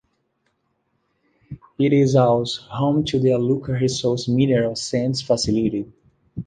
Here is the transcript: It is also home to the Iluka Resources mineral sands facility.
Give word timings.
It 1.77 1.93
is 1.93 2.15
also 2.15 2.59
home 2.63 3.03
to 3.05 3.19
the 3.19 3.29
Iluka 3.33 3.79
Resources 3.79 4.27
mineral 4.27 4.75
sands 4.75 5.21
facility. 5.21 5.93